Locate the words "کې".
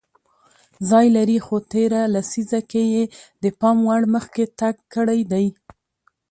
2.71-2.83